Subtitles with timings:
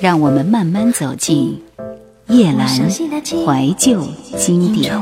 [0.00, 1.60] 让我们慢慢走进
[2.28, 4.94] 夜阑怀旧经典。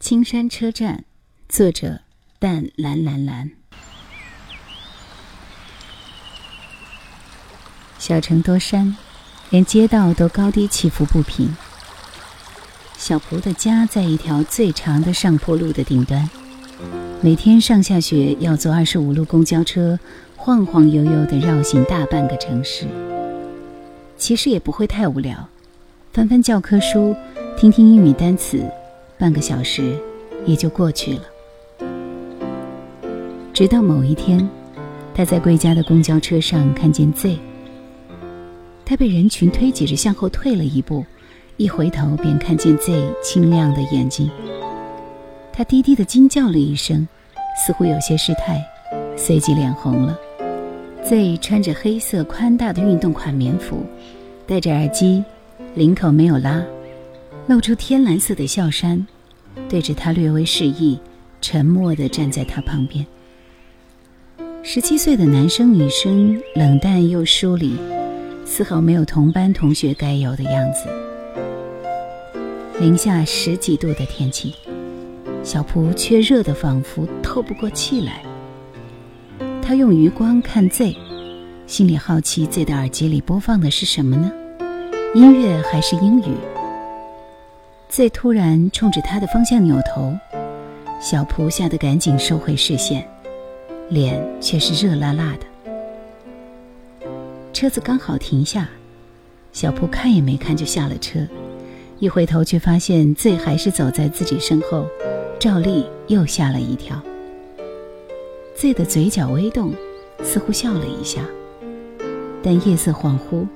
[0.00, 1.04] 青山车站，
[1.48, 2.00] 作者：
[2.40, 3.52] 淡蓝蓝蓝。
[7.98, 8.96] 小城多山，
[9.50, 11.54] 连街道都高低起伏不平。
[12.98, 16.28] 小蒲的家在一条最长的上坡路的顶端，
[17.20, 19.98] 每天上下学要坐二十五路公交车，
[20.36, 22.86] 晃晃悠悠地绕行大半个城市。
[24.16, 25.48] 其实也不会太无聊，
[26.12, 27.16] 翻翻教科书，
[27.56, 28.62] 听听英语单词，
[29.18, 29.98] 半个小时
[30.44, 31.22] 也就过去了。
[33.54, 34.46] 直到某一天，
[35.14, 37.38] 他在归家的公交车上看见 Z。
[38.84, 41.06] 他被人群推挤着向后退了一步，
[41.56, 44.30] 一回头便看见 Z 清亮的眼睛。
[45.56, 47.06] 他低低的惊叫了一声，
[47.64, 48.60] 似乎有些失态，
[49.16, 50.18] 随即脸红了。
[51.04, 53.86] Z 穿着黑色宽大的运动款棉服，
[54.48, 55.22] 戴着耳机，
[55.76, 56.60] 领口没有拉，
[57.46, 59.06] 露出天蓝色的笑衫，
[59.68, 60.98] 对着他略微示意，
[61.40, 63.06] 沉默地站在他旁边。
[64.64, 67.76] 十七岁的男生女生冷淡又疏离。
[68.46, 70.88] 丝毫没有同班同学该有的样子。
[72.80, 74.54] 零下十几度的天气，
[75.44, 78.22] 小蒲却热得仿佛透不过气来。
[79.62, 80.96] 他用余光看 Z，
[81.66, 84.32] 心里好奇 Z 的耳机里播放的是什么呢？
[85.14, 86.34] 音乐还是英语
[87.90, 90.12] ？Z 突然冲着他的方向扭头，
[90.98, 93.06] 小蒲吓得赶紧收回视线，
[93.90, 95.46] 脸却是热辣辣的。
[97.52, 98.68] 车子刚好停下，
[99.52, 101.20] 小蒲看也没看就下了车，
[102.00, 104.86] 一回头却发现 Z 还是走在自己身后，
[105.38, 107.00] 照例又吓了一跳。
[108.56, 109.72] Z 的嘴角微动，
[110.22, 111.24] 似乎笑了一下，
[112.42, 113.46] 但夜色恍惚，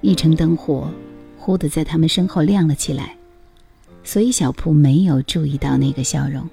[0.00, 0.90] 一城灯火
[1.38, 3.16] 忽地在他们身后亮了起来，
[4.04, 6.48] 所以小铺没有注意到那个笑容。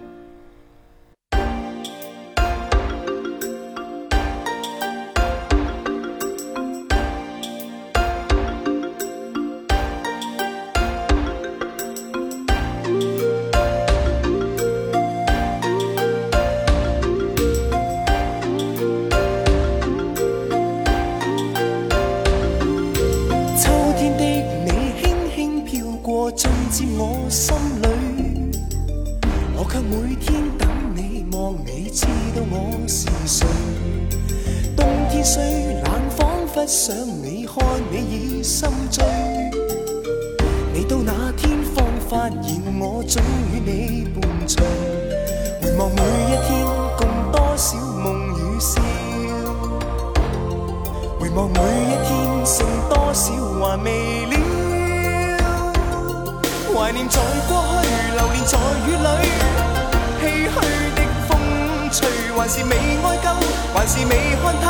[31.98, 33.48] 知道我是谁，
[34.76, 35.42] 冬天虽
[35.84, 37.56] 冷，仿佛想你看
[37.90, 39.04] 你已心醉，
[40.76, 43.20] 你到那天方发现我总
[43.52, 44.64] 与你伴随。
[45.60, 46.48] 回望每一天
[47.00, 48.80] 共多少梦与笑，
[51.20, 53.88] 回望每一天剩多少还未
[54.28, 54.38] 了。
[56.76, 57.20] 怀念在
[57.50, 58.54] 过去，留恋在
[58.86, 59.08] 雨里，
[60.22, 60.56] 唏嘘
[62.38, 63.28] 还是未爱够，
[63.74, 64.12] 还是未
[64.44, 64.66] 看透。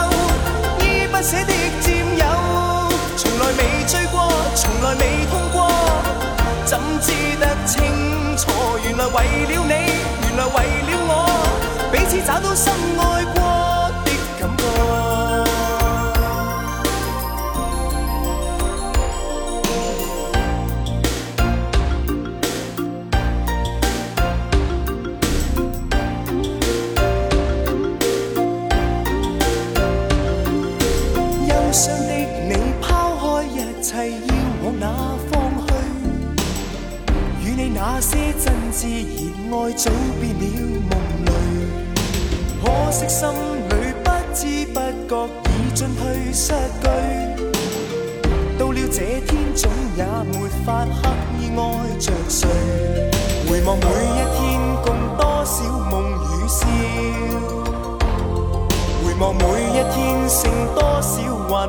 [0.79, 1.85] 依不舍的占
[2.17, 2.23] 有，
[3.17, 5.67] 从来未醉过，从来未痛过，
[6.65, 7.75] 怎知得清
[8.37, 8.49] 楚？
[8.83, 9.13] 原来为
[9.45, 9.73] 了你，
[10.23, 10.55] 原来为
[10.87, 11.11] 了我，
[11.91, 13.37] 彼此找到深爱过
[14.05, 14.07] 的
[14.39, 15.06] 感觉。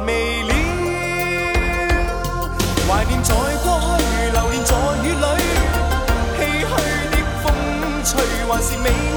[0.07, 0.55] 未了
[2.89, 5.25] 怀念在过去流连在雨里
[6.37, 6.71] 唏嘘
[7.11, 7.47] 的风
[8.05, 8.11] 吹
[8.49, 9.08] 还是美。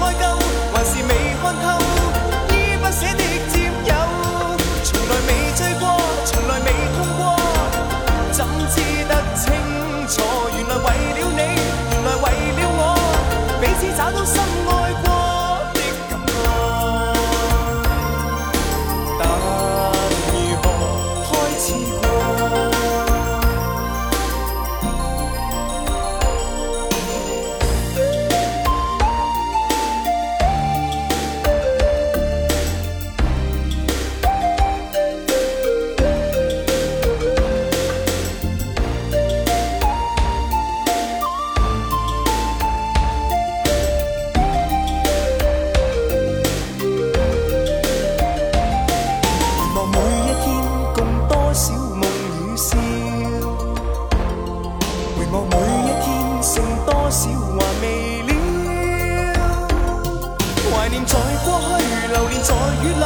[62.43, 63.03] 在雨里，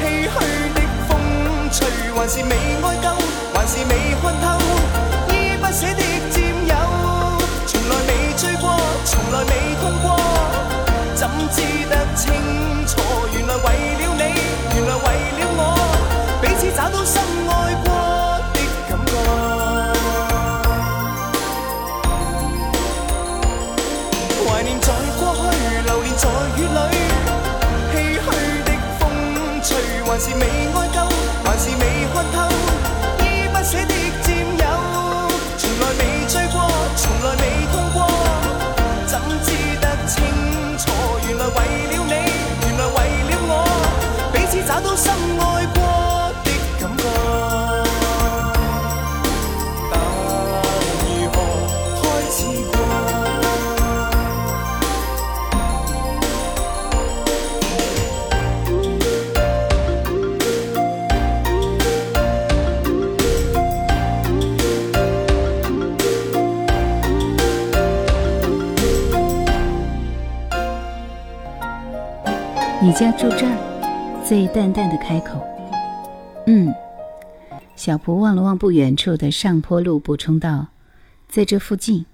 [0.00, 0.38] 唏嘘
[0.74, 1.12] 的风
[1.70, 1.86] 吹，
[2.16, 2.83] 还是美。
[72.94, 74.22] 家住这儿？
[74.24, 75.44] 最淡淡的开口。
[76.46, 76.72] 嗯。
[77.74, 80.68] 小蒲望了望不远处的上坡路，补充道
[81.28, 82.06] ：“在这附近。”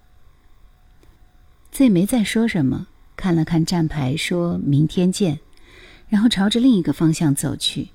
[1.70, 5.40] 最没再说什么，看了看站牌，说明天见，
[6.08, 7.90] 然后朝着另一个方向走去。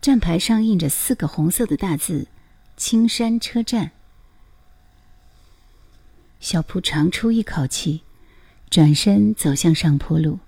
[0.00, 2.26] 站牌上印着四个红色的大字
[2.76, 3.92] ：“青山车站。”
[6.40, 8.00] 小蒲长出一口气，
[8.68, 10.40] 转身走向上坡路。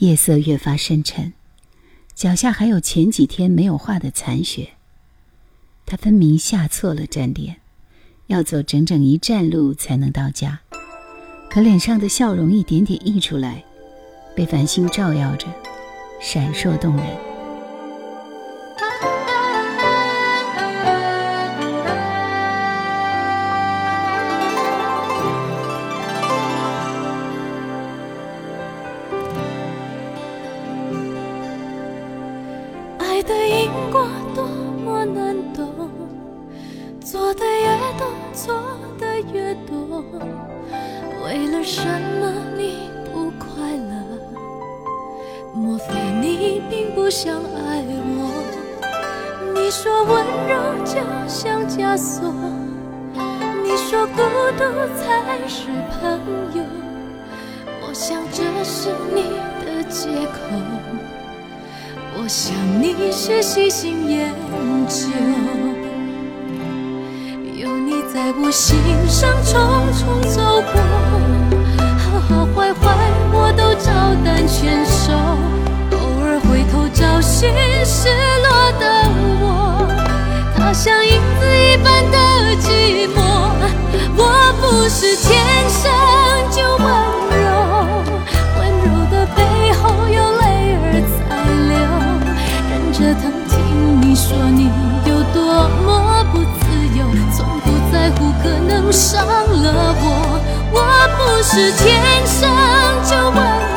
[0.00, 1.34] 夜色越发深沉，
[2.14, 4.70] 脚下还有前几天没有化的残雪。
[5.84, 7.56] 他分明下错了站点，
[8.26, 10.60] 要走整整一站路才能到家。
[11.50, 13.62] 可脸上的笑容一点点溢出来，
[14.34, 15.46] 被繁星照耀着，
[16.18, 17.29] 闪烁动人。
[53.62, 54.22] 你说孤
[54.56, 54.62] 独
[54.96, 55.04] 才
[55.48, 56.00] 是朋
[56.54, 56.62] 友。
[57.82, 59.22] 我想这是你
[59.64, 60.38] 的借口。
[62.22, 64.34] 我想你是细心研
[64.86, 65.08] 究，
[67.54, 68.76] 有你在我心
[69.08, 69.58] 上重
[69.96, 70.82] 重走过，
[71.96, 72.82] 好好坏坏
[73.32, 73.90] 我都照
[74.22, 75.12] 单全收。
[75.96, 77.50] 偶尔回头找寻
[77.84, 78.08] 失
[78.42, 78.84] 落的
[79.40, 79.69] 我，
[80.72, 82.16] 像影子一般的
[82.60, 83.18] 寂寞。
[84.16, 84.22] 我
[84.60, 85.28] 不是天
[85.68, 85.90] 生
[86.50, 86.86] 就温
[87.40, 87.44] 柔，
[88.56, 89.38] 温柔的背
[89.74, 90.44] 后有泪
[90.76, 90.82] 儿
[91.18, 91.20] 在
[91.68, 91.72] 流。
[92.70, 93.52] 忍着疼听
[94.00, 94.70] 你说你
[95.06, 95.38] 有多
[95.84, 95.88] 么
[96.32, 96.62] 不自
[96.96, 97.00] 由，
[97.36, 99.66] 从不在乎可能伤了
[100.00, 100.04] 我。
[100.72, 100.78] 我
[101.18, 101.88] 不是天
[102.24, 102.38] 生
[103.04, 103.69] 就温柔，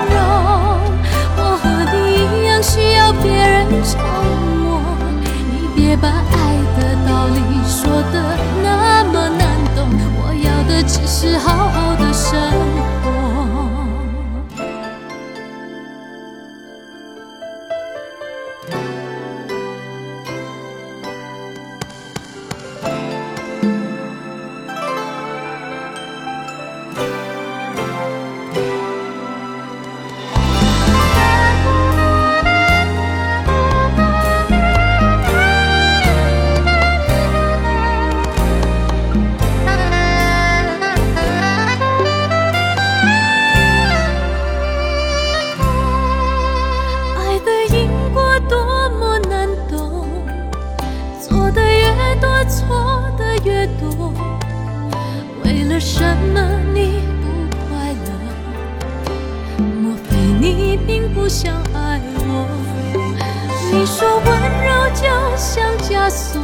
[63.75, 64.27] 你说温
[64.63, 65.01] 柔就
[65.35, 66.39] 像枷锁，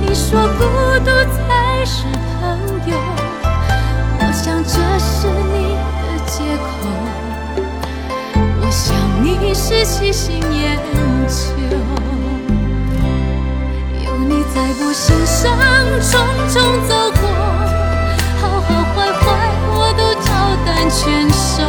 [0.00, 0.64] 你说孤
[1.04, 2.02] 独才是
[2.40, 2.58] 朋
[2.90, 2.92] 友。
[4.18, 6.66] 我想这是你的借口。
[8.60, 10.76] 我想你是细心研
[11.28, 11.44] 究，
[14.04, 15.46] 有你在我心上
[16.10, 16.12] 重
[16.52, 17.22] 重走过，
[18.42, 19.22] 好好坏坏
[19.70, 20.26] 我都照
[20.66, 21.62] 单全收。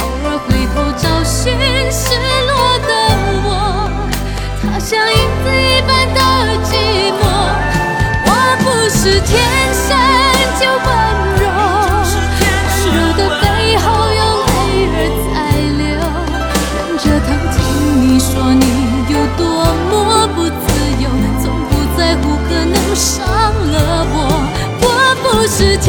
[0.00, 1.52] 偶尔回头找寻
[1.92, 2.50] 失落
[2.88, 2.90] 的，
[4.90, 6.18] 像影子一般的
[6.66, 6.74] 寂
[7.14, 7.22] 寞。
[8.26, 8.28] 我
[8.58, 9.30] 不是天
[9.72, 9.86] 生
[10.58, 10.90] 就温
[11.38, 11.46] 柔，
[12.74, 13.44] 温柔的背
[13.78, 13.86] 后
[14.18, 14.50] 有泪
[14.90, 14.98] 儿
[15.30, 15.32] 在
[15.78, 15.86] 流。
[16.74, 17.56] 忍着疼听
[18.02, 18.66] 你说你
[19.12, 19.40] 有多
[19.92, 20.58] 么不自
[20.98, 21.06] 由，
[21.40, 24.18] 从不在乎可能伤了我。
[24.82, 24.84] 我
[25.22, 25.86] 不是天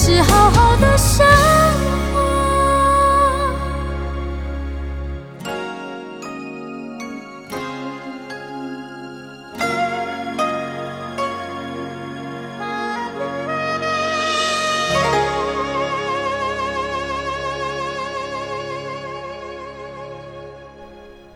[0.00, 1.26] 是好好的生
[2.14, 2.18] 活。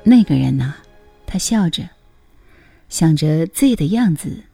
[0.04, 0.76] 那个人呐
[1.26, 1.82] 他笑着
[2.88, 4.44] 想着自己的样子。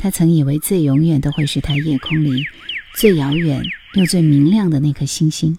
[0.00, 2.46] 他曾以为自己永远都会是他夜空里
[2.94, 3.62] 最遥远
[3.94, 5.58] 又最明亮的那颗星星，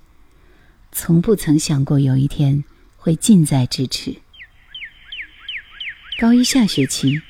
[0.92, 2.64] 从不曾想过有一天
[2.98, 4.16] 会近在咫尺。
[6.20, 7.22] 高一下学期，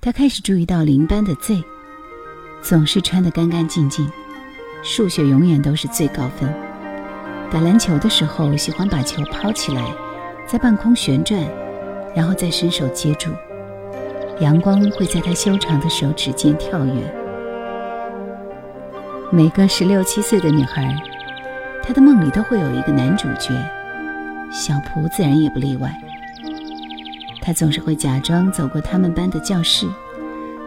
[0.00, 1.64] 他开始注意到邻班的 Z，
[2.62, 4.08] 总是穿得干干净净，
[4.84, 6.48] 数学永远都是最高分。
[7.50, 9.92] 打篮球的时候，喜欢把球抛起来，
[10.46, 11.42] 在半空旋转，
[12.14, 13.32] 然后再伸手接住。
[14.40, 17.17] 阳光会在他修长的手指间跳跃。
[19.30, 20.96] 每个十六七岁的女孩，
[21.82, 23.52] 她的梦里都会有一个男主角，
[24.50, 25.94] 小蒲自然也不例外。
[27.42, 29.86] 他总是会假装走过他们班的教室，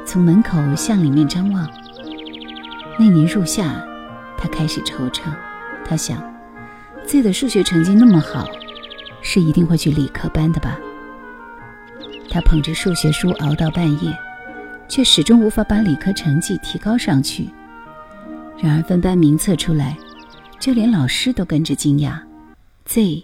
[0.05, 1.67] 从门口向里面张望。
[2.99, 3.83] 那年入夏，
[4.37, 5.21] 他开始惆怅。
[5.83, 6.21] 他想，
[7.03, 8.47] 自己的数学成绩那么好，
[9.23, 10.77] 是一定会去理科班的吧。
[12.29, 14.15] 他捧着数学书熬到半夜，
[14.87, 17.49] 却始终无法把理科成绩提高上去。
[18.61, 19.97] 然而分班名册出来，
[20.59, 22.21] 就连老师都跟着惊讶
[22.85, 23.23] ：Z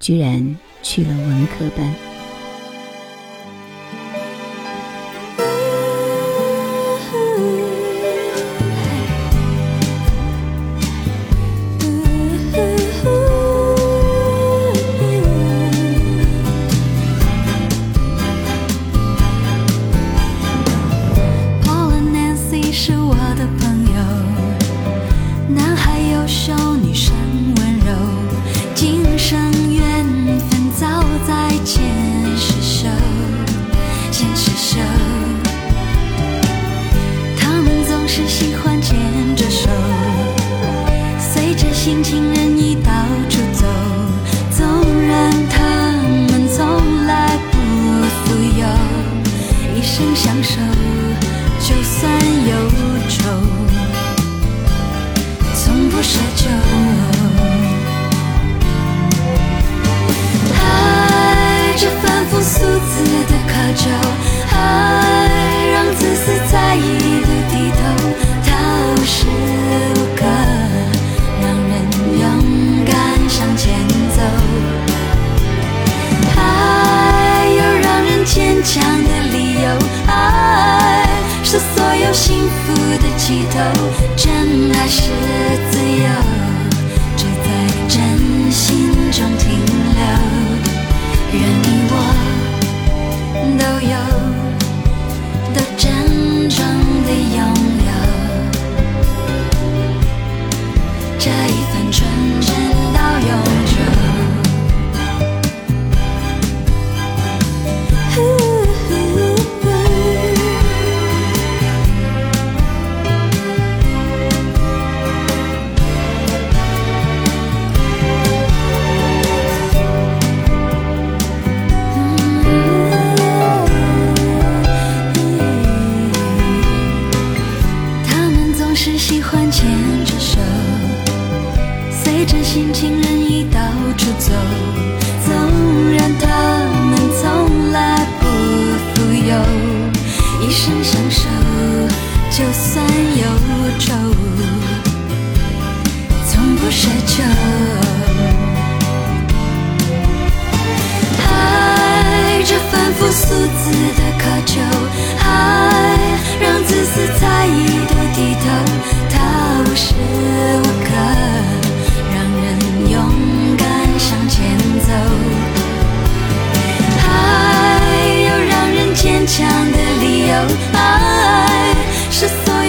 [0.00, 2.13] 居然去了文科班。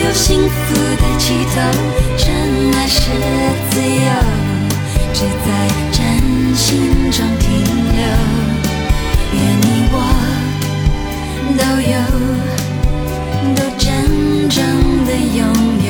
[0.05, 1.55] 有幸福的起头，
[2.15, 2.27] 真
[2.75, 3.01] 爱是
[3.71, 4.07] 自由，
[5.11, 5.47] 只在
[5.91, 5.99] 真
[6.55, 7.49] 心中停
[7.91, 7.99] 留。
[9.33, 9.93] 愿你我
[11.57, 11.93] 都有，
[13.55, 13.87] 都真
[14.47, 14.57] 正
[15.07, 15.39] 的拥
[15.87, 15.89] 有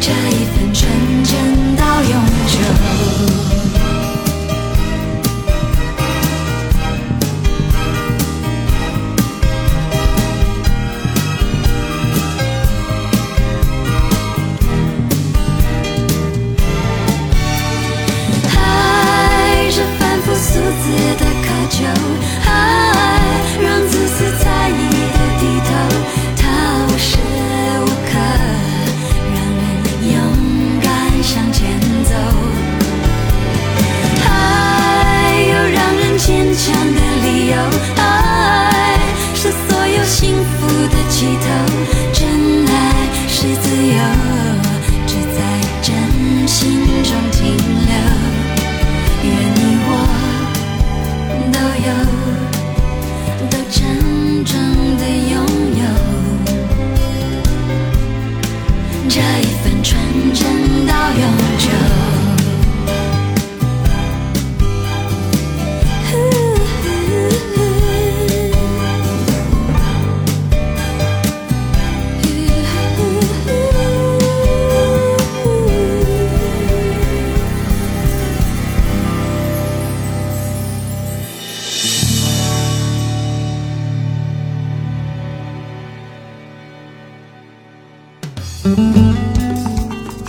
[0.00, 0.90] 这一份纯
[1.22, 2.12] 真到永
[2.46, 2.56] 久。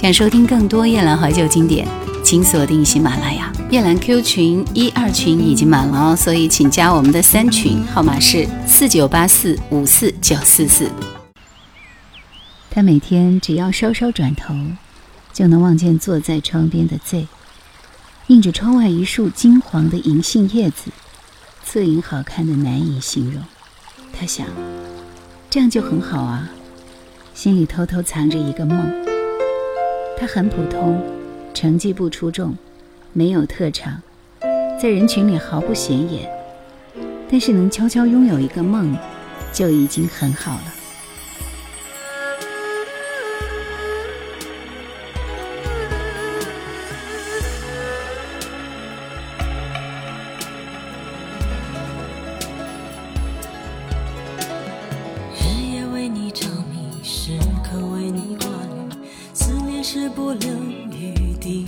[0.01, 1.87] 想收听更多夜兰怀旧经典，
[2.23, 3.51] 请锁定喜马拉雅。
[3.69, 10.89] 夜兰 Q 群一二群已经满了哦，所以请加我们的三群，号码是四九八四五四九四四。
[12.71, 14.55] 他每天只要稍稍转头，
[15.31, 17.27] 就能望见坐在窗边的 Z，
[18.27, 20.91] 映着窗外一束金黄的银杏叶子，
[21.63, 23.43] 侧影好看的难以形容。
[24.11, 24.47] 他想，
[25.49, 26.49] 这样就很好啊，
[27.39, 28.77] 心里偷偷藏着一个梦。
[30.19, 31.01] 他很普通，
[31.53, 32.53] 成绩不出众，
[33.13, 34.01] 没有特长，
[34.77, 36.29] 在人群里毫不显眼，
[37.31, 38.93] 但是能悄悄拥有一个梦，
[39.53, 40.73] 就已经很好了。
[60.19, 60.49] 不留
[60.91, 61.65] 余地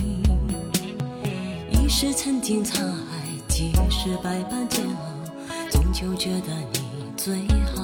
[1.70, 6.80] 已是曾经沧海即使百般煎熬终究觉得你
[7.16, 7.34] 最
[7.74, 7.82] 好。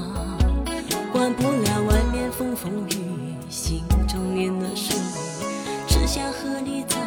[1.11, 6.99] 管不了外面风风雨雨心中念的是你只想和你在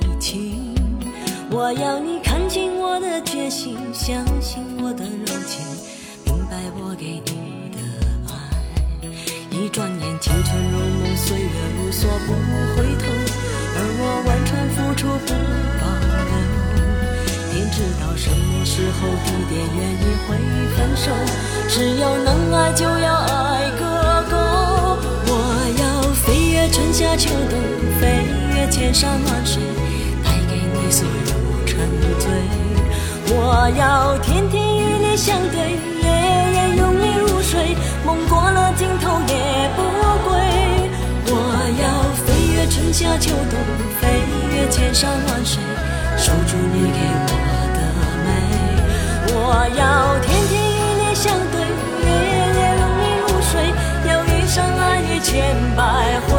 [0.00, 0.74] 一起
[1.50, 5.62] 我要你看清我的决心相信我的柔情
[6.24, 7.53] 明白我给你
[9.64, 12.34] 一转眼，青春如梦，岁月如梭，不
[12.76, 13.08] 回头。
[13.76, 15.32] 而我完全付出不
[15.80, 16.36] 保留。
[17.48, 20.36] 天知道什么时候、地点、原因会
[20.76, 21.08] 分手。
[21.66, 23.82] 只要能爱，就要爱个
[24.28, 24.36] 够。
[25.32, 25.32] 我
[25.80, 27.56] 要飞越春夏秋冬，
[27.98, 29.62] 飞越千山万水，
[30.22, 31.78] 带给你所有沉。
[32.20, 32.28] 醉，
[33.34, 35.80] 我要天天与你相对，
[38.04, 39.34] 梦过了尽头也
[39.74, 39.82] 不
[40.28, 40.30] 归。
[41.26, 41.32] 我
[41.80, 41.84] 要
[42.24, 43.58] 飞越春夏秋冬，
[44.00, 44.02] 飞
[44.54, 45.62] 越千山万水，
[46.16, 47.28] 守住你给我
[47.74, 47.78] 的
[48.24, 48.28] 美。
[49.32, 49.36] 我
[49.76, 49.82] 要
[50.20, 51.56] 天天与你相对，
[52.04, 52.06] 夜
[52.58, 53.52] 夜拥你入睡，
[54.08, 55.32] 要一生爱你千
[55.74, 56.33] 百回。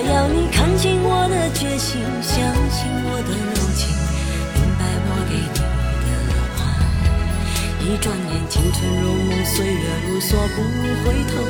[0.00, 2.40] 我要你看清我的决心，相
[2.72, 3.92] 信我的柔情，
[4.56, 5.60] 明白我给你的
[6.56, 6.60] 爱。
[7.84, 10.64] 一转眼，青春如梦，岁月如梭，不
[11.04, 11.44] 回头。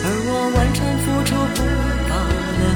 [0.00, 1.60] 而我完全付出不
[2.08, 2.16] 保
[2.56, 2.72] 留。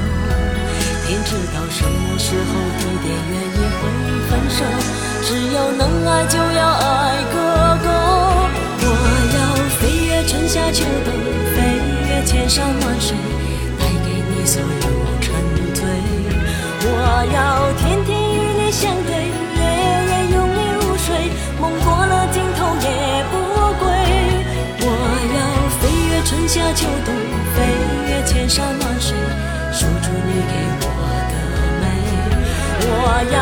[1.09, 3.89] 天知道什么时候、地点、原因会
[4.29, 4.61] 分手。
[5.25, 6.84] 只要能爱，就要爱
[26.55, 27.13] 夏秋冬，
[27.53, 27.67] 飞
[28.07, 29.13] 越千山万水，
[29.73, 30.87] 守住你给我
[31.29, 31.33] 的
[31.81, 31.83] 美。
[32.79, 32.87] 我
[33.29, 33.35] 要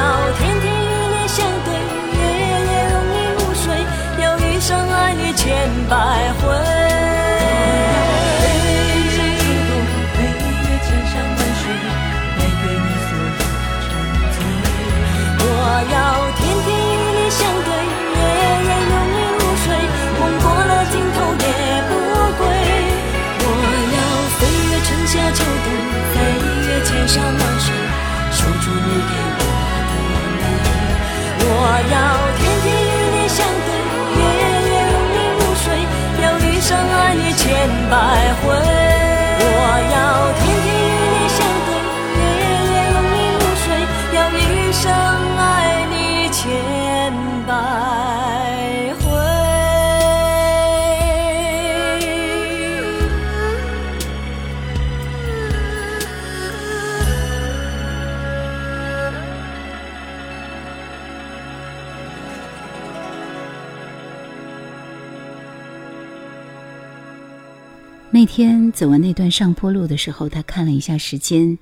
[68.36, 71.56] 天走完那段上坡路的时候，他看了一下时间，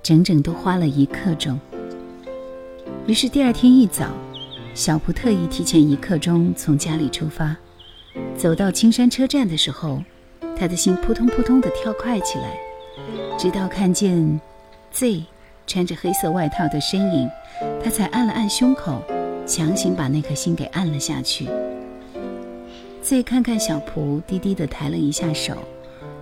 [0.00, 1.58] 整整都花了一刻钟。
[3.08, 4.12] 于是第二天一早，
[4.74, 7.56] 小蒲特意提前一刻钟从家里出发，
[8.38, 10.00] 走到青山车站的时候，
[10.56, 12.56] 他的心扑通扑通的跳快起来，
[13.36, 14.40] 直到看见
[14.92, 15.24] Z
[15.66, 17.28] 穿着黑色外套的身影，
[17.82, 19.02] 他才按了按胸口，
[19.48, 21.48] 强行把那颗心给按了下去。
[23.02, 25.58] Z 看看小蒲，低低的抬了一下手。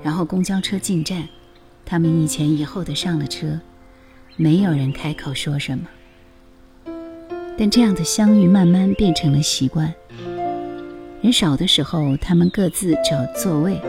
[0.03, 1.29] 然后公交车进站，
[1.85, 3.61] 他们一前一后的上了车，
[4.37, 5.85] 没有人开口说什么。
[7.57, 9.93] 但这样的相遇慢慢变成了习惯。
[11.21, 13.81] 人少的时候，他们各自找座位，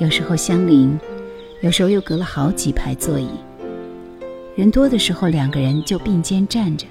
[0.00, 0.98] 有时候相邻，
[1.62, 3.28] 有时候又隔了好几排座椅。
[4.56, 6.86] 人多的时候，两个人就并肩站着，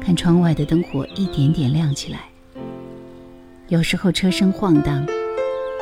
[0.00, 2.22] 看窗外的灯火一点点亮起来。
[3.68, 5.06] 有时候车身晃荡。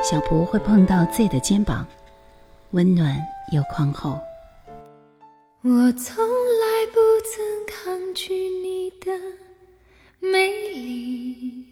[0.01, 1.85] 小蒲会碰到 Z 的肩膀，
[2.71, 3.15] 温暖
[3.51, 4.17] 又宽厚。
[5.61, 9.11] 我从来不曾抗拒你的
[10.19, 11.65] 美丽，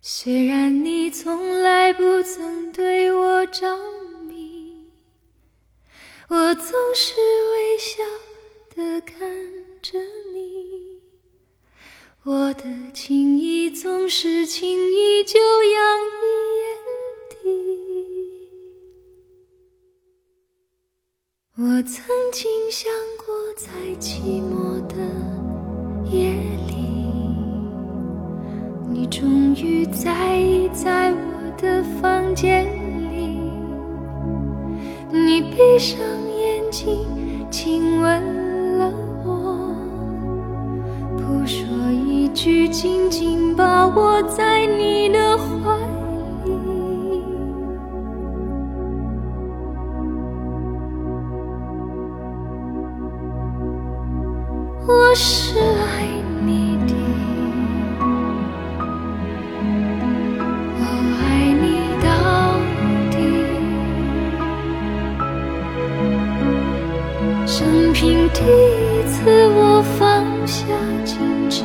[0.00, 3.76] 虽然你从来不曾对我着
[4.26, 4.88] 迷，
[6.28, 7.14] 我总是
[7.52, 8.02] 微笑
[8.74, 9.20] 的看
[9.82, 9.98] 着
[10.32, 11.02] 你，
[12.22, 15.11] 我的情意总是轻易
[21.82, 22.92] 我曾经想
[23.26, 23.68] 过，在
[23.98, 24.94] 寂寞的
[26.08, 26.30] 夜
[26.68, 26.76] 里，
[28.88, 32.64] 你终于在意在我的房间
[33.10, 33.36] 里。
[35.10, 35.98] 你闭上
[54.84, 56.08] 我是爱
[56.44, 56.94] 你的，
[60.78, 60.84] 我
[61.20, 61.22] 爱
[61.62, 61.64] 你
[62.02, 62.06] 到
[63.10, 63.14] 底。
[67.46, 70.64] 生平第一次，我放下
[71.04, 71.14] 矜
[71.48, 71.62] 持，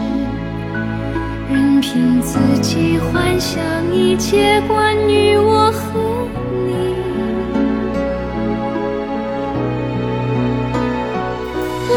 [1.50, 3.60] 任凭自己幻想
[3.92, 6.28] 一切关于我和
[6.68, 6.96] 你。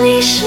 [0.02, 0.46] 你是